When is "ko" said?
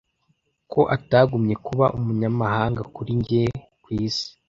0.71-0.81